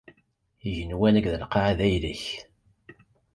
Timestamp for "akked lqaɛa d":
1.19-1.79